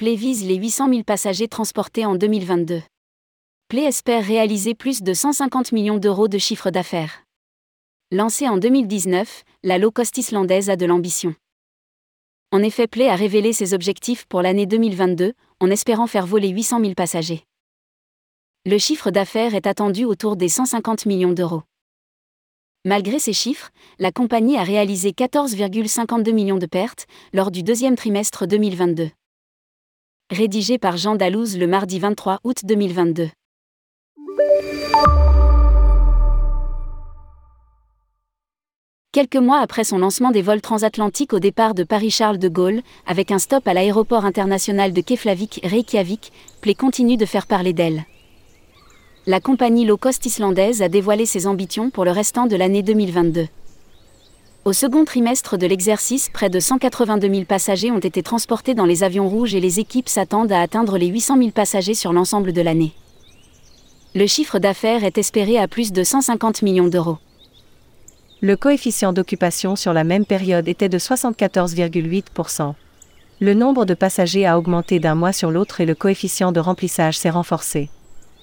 [0.00, 2.80] Play vise les 800 000 passagers transportés en 2022.
[3.68, 7.24] Play espère réaliser plus de 150 millions d'euros de chiffre d'affaires.
[8.10, 11.34] Lancée en 2019, la low-cost islandaise a de l'ambition.
[12.50, 16.80] En effet, Play a révélé ses objectifs pour l'année 2022, en espérant faire voler 800
[16.80, 17.44] 000 passagers.
[18.64, 21.64] Le chiffre d'affaires est attendu autour des 150 millions d'euros.
[22.86, 28.46] Malgré ces chiffres, la compagnie a réalisé 14,52 millions de pertes lors du deuxième trimestre
[28.46, 29.10] 2022.
[30.30, 33.30] Rédigé par Jean Dalouse le mardi 23 août 2022.
[39.10, 43.32] Quelques mois après son lancement des vols transatlantiques au départ de Paris-Charles de Gaulle, avec
[43.32, 48.04] un stop à l'aéroport international de Keflavik-Reykjavik, Play continue de faire parler d'elle
[49.26, 53.46] la compagnie low-cost islandaise a dévoilé ses ambitions pour le restant de l'année 2022.
[54.66, 59.02] Au second trimestre de l'exercice, près de 182 000 passagers ont été transportés dans les
[59.02, 62.60] avions rouges et les équipes s'attendent à atteindre les 800 000 passagers sur l'ensemble de
[62.60, 62.92] l'année.
[64.14, 67.16] Le chiffre d'affaires est espéré à plus de 150 millions d'euros.
[68.42, 72.74] Le coefficient d'occupation sur la même période était de 74,8%.
[73.40, 77.16] Le nombre de passagers a augmenté d'un mois sur l'autre et le coefficient de remplissage
[77.16, 77.88] s'est renforcé.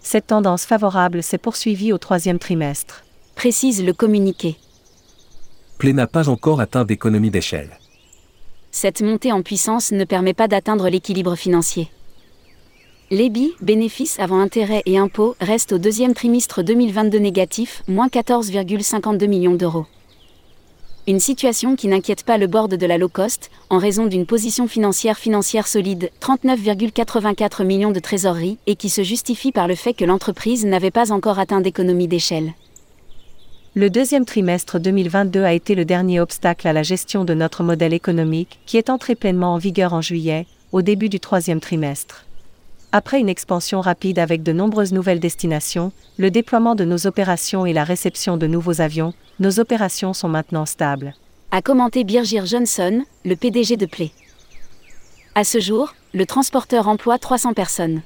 [0.00, 3.04] Cette tendance favorable s'est poursuivie au troisième trimestre.
[3.34, 4.56] Précise le communiqué.
[5.78, 7.78] Play n'a pas encore atteint d'économie d'échelle.
[8.72, 11.88] Cette montée en puissance ne permet pas d'atteindre l'équilibre financier.
[13.12, 19.54] L'EBI, bénéfices avant intérêts et impôts, reste au deuxième trimestre 2022 négatif, moins 14,52 millions
[19.54, 19.86] d'euros.
[21.06, 24.66] Une situation qui n'inquiète pas le board de la low cost, en raison d'une position
[24.66, 30.04] financière financière solide, 39,84 millions de trésorerie, et qui se justifie par le fait que
[30.04, 32.52] l'entreprise n'avait pas encore atteint d'économie d'échelle.
[33.78, 37.94] Le deuxième trimestre 2022 a été le dernier obstacle à la gestion de notre modèle
[37.94, 42.24] économique, qui est entré pleinement en vigueur en juillet, au début du troisième trimestre.
[42.90, 47.72] Après une expansion rapide avec de nombreuses nouvelles destinations, le déploiement de nos opérations et
[47.72, 51.14] la réception de nouveaux avions, nos opérations sont maintenant stables.
[51.52, 54.10] A commenté Birgir Johnson, le PDG de Play.
[55.36, 58.02] À ce jour, le transporteur emploie 300 personnes.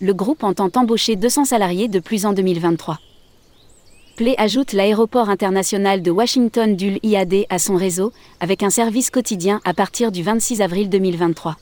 [0.00, 3.00] Le groupe entend embaucher 200 salariés de plus en 2023.
[4.16, 9.60] Play ajoute l'aéroport international de Washington Dulles IAD à son réseau, avec un service quotidien
[9.64, 11.56] à partir du 26 avril 2023.